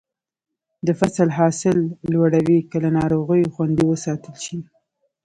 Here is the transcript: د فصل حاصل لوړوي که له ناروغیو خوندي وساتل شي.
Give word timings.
د 0.85 0.87
فصل 0.99 1.29
حاصل 1.37 1.77
لوړوي 2.11 2.59
که 2.69 2.77
له 2.83 2.89
ناروغیو 2.97 3.53
خوندي 3.55 3.83
وساتل 3.87 4.35
شي. 4.45 4.57